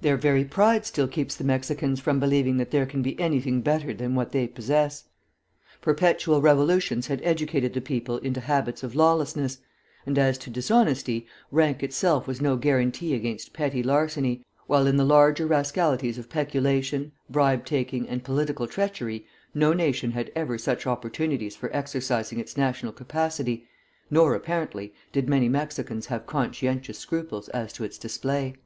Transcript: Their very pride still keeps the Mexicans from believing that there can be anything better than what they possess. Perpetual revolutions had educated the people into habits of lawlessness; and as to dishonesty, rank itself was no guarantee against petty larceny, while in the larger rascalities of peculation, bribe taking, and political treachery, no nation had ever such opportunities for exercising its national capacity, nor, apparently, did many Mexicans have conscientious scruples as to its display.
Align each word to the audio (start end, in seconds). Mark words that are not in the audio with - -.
Their 0.00 0.16
very 0.16 0.44
pride 0.44 0.84
still 0.84 1.06
keeps 1.06 1.36
the 1.36 1.44
Mexicans 1.44 2.00
from 2.00 2.18
believing 2.18 2.56
that 2.56 2.72
there 2.72 2.86
can 2.86 3.02
be 3.02 3.16
anything 3.20 3.60
better 3.62 3.94
than 3.94 4.16
what 4.16 4.32
they 4.32 4.48
possess. 4.48 5.04
Perpetual 5.80 6.40
revolutions 6.42 7.06
had 7.06 7.20
educated 7.22 7.72
the 7.72 7.80
people 7.80 8.18
into 8.18 8.40
habits 8.40 8.82
of 8.82 8.96
lawlessness; 8.96 9.58
and 10.04 10.18
as 10.18 10.38
to 10.38 10.50
dishonesty, 10.50 11.28
rank 11.52 11.84
itself 11.84 12.26
was 12.26 12.40
no 12.40 12.56
guarantee 12.56 13.14
against 13.14 13.52
petty 13.52 13.80
larceny, 13.80 14.44
while 14.66 14.88
in 14.88 14.96
the 14.96 15.04
larger 15.04 15.46
rascalities 15.46 16.18
of 16.18 16.28
peculation, 16.28 17.12
bribe 17.30 17.64
taking, 17.64 18.08
and 18.08 18.24
political 18.24 18.66
treachery, 18.66 19.24
no 19.54 19.72
nation 19.72 20.10
had 20.10 20.32
ever 20.34 20.58
such 20.58 20.88
opportunities 20.88 21.54
for 21.54 21.70
exercising 21.72 22.40
its 22.40 22.56
national 22.56 22.90
capacity, 22.90 23.68
nor, 24.10 24.34
apparently, 24.34 24.92
did 25.12 25.28
many 25.28 25.48
Mexicans 25.48 26.06
have 26.06 26.26
conscientious 26.26 26.98
scruples 26.98 27.48
as 27.50 27.72
to 27.72 27.84
its 27.84 27.96
display. 27.98 28.56